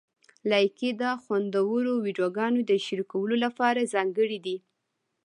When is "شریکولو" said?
2.85-3.35